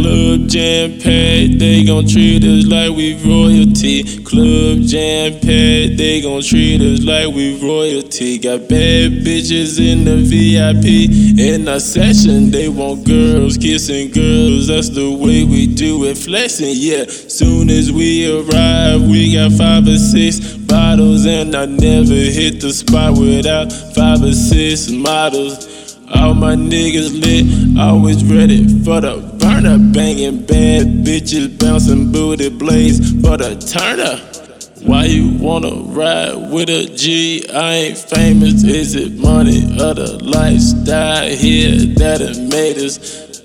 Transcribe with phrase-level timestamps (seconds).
[0.00, 4.02] Club jam packed, they gon' treat us like we royalty.
[4.24, 8.38] Club jam packed, they gon' treat us like we royalty.
[8.38, 11.38] Got bad bitches in the VIP.
[11.38, 14.68] In our session, they want girls kissing girls.
[14.68, 16.76] That's the way we do it, flexing.
[16.78, 22.62] Yeah, soon as we arrive, we got five or six bottles, and I never hit
[22.62, 25.98] the spot without five or six models.
[26.14, 29.78] All my niggas lit, always ready for the burner.
[29.92, 34.26] Banging bad bitches, bouncing booty blades for the turner.
[34.86, 37.44] Why you wanna ride with a G?
[37.52, 38.64] I ain't famous.
[38.64, 43.42] Is it money or the lifestyle here that it made us?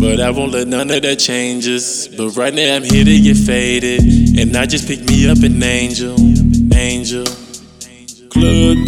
[0.00, 2.08] But I won't let none of that change us.
[2.08, 4.00] But right now I'm here to get faded.
[4.38, 6.16] And I just pick me up an angel.
[6.74, 7.24] Angel.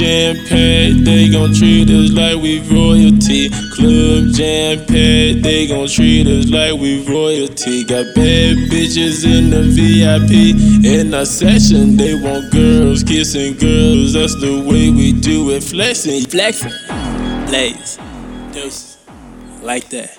[0.00, 3.50] Jam packed, they gon' treat us like we royalty.
[3.50, 7.84] Club jam packed, they gon' treat us like we royalty.
[7.84, 10.86] Got bad bitches in the VIP.
[10.86, 14.14] In our session, they want girls kissing girls.
[14.14, 16.24] That's the way we do it, flexing.
[16.24, 16.72] Flexing,
[17.46, 17.98] Blaze,
[18.54, 18.96] deuces,
[19.60, 20.18] like that.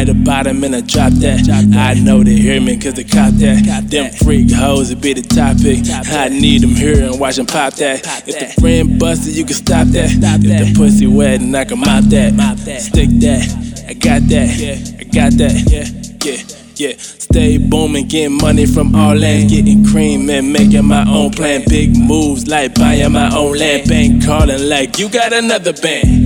[0.00, 1.46] Right about him and I drop that.
[1.76, 3.84] I know they hear me cause they cop that.
[3.90, 5.84] Them freak hoes, it be the topic.
[6.10, 8.00] I need them here and watch them pop that.
[8.26, 10.08] If the friend busted, you can stop that.
[10.10, 12.32] If the pussy wet, and I can mop that.
[12.80, 13.84] Stick that.
[13.90, 14.96] I got that.
[15.00, 15.68] I got that.
[15.68, 16.56] Yeah.
[16.80, 21.62] Yeah, stay booming, getting money from all lands, getting cream and making my own plan.
[21.68, 23.86] Big moves like buying my own land.
[23.86, 26.19] Bank calling like you got another band.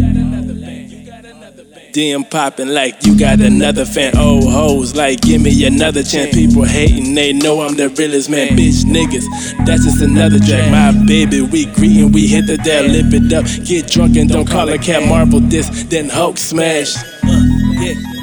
[1.94, 4.18] DM popping like you got another fan.
[4.18, 6.34] Old hoes like give me another chance.
[6.34, 8.48] People hating, they know I'm the realest man.
[8.58, 9.24] Bitch niggas,
[9.64, 10.72] that's just another track.
[10.72, 13.44] My baby, we greeting, we hit the dead, lip it up.
[13.64, 16.96] Get drunk and don't call a cat Marvel this, then Hulk smash.
[16.96, 17.40] Uh,
[17.78, 18.13] yeah.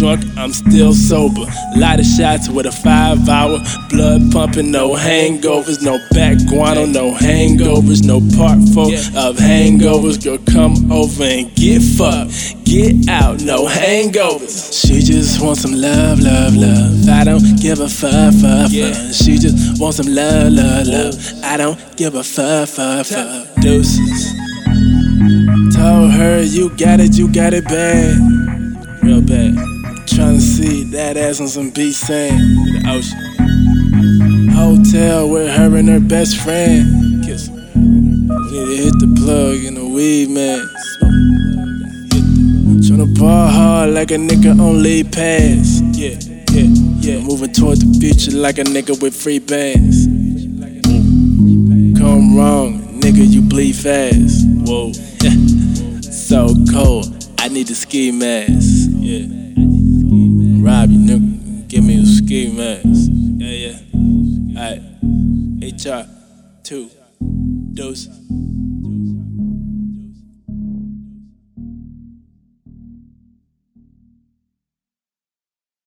[0.00, 1.44] Drunk, I'm still sober.
[1.76, 3.58] Lot of shots with a five hour
[3.90, 10.16] blood pumping, no hangovers, no back guano, no hangovers, no part four of hangovers.
[10.24, 14.72] Girl, come over and get fucked, get out, no hangovers.
[14.72, 17.06] She just wants some love, love, love.
[17.06, 19.12] I don't give a fuck, fuck, fuck.
[19.12, 21.44] She just wants some love, love, love.
[21.44, 23.54] I don't give a fuck, fuck, fuck.
[23.60, 24.32] Deuces.
[25.76, 28.40] Told her you got it, you got it bad
[29.02, 29.79] real bad.
[30.10, 34.50] Tryna see that ass on some beach sand in the ocean.
[34.50, 37.24] Hotel with her and her best friend.
[37.24, 37.48] Kiss.
[37.48, 40.66] We need to hit the plug in the weed, man.
[42.82, 45.80] Tryna ball hard like a nigga on lead pass.
[45.92, 46.18] Yeah,
[46.50, 46.66] yeah,
[46.98, 47.20] yeah.
[47.20, 50.06] Moving toward the future like a nigga with free bands.
[51.98, 54.44] Come wrong, nigga, you bleed fast.
[54.66, 54.92] Whoa,
[56.02, 57.28] so cold.
[57.38, 58.90] I need a ski mask.
[58.90, 59.40] Yeah.
[60.70, 61.66] Rob you, nigga.
[61.66, 63.10] Give me a ski mask.
[63.42, 63.78] Yeah, yeah.
[64.56, 64.82] Alright.
[65.60, 66.06] HR.
[66.62, 66.88] Two.
[67.74, 68.06] Dose.